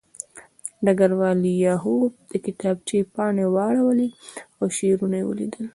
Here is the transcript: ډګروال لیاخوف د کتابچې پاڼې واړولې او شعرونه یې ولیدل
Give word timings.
ډګروال 0.85 1.37
لیاخوف 1.45 2.11
د 2.31 2.33
کتابچې 2.45 2.99
پاڼې 3.13 3.45
واړولې 3.55 4.09
او 4.59 4.65
شعرونه 4.77 5.15
یې 5.19 5.25
ولیدل 5.27 5.65